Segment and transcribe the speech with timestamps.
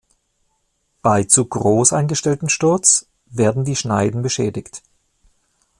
[1.03, 4.81] Bei zu groß eingestelltem Sturz werden die Schneiden beschädigt.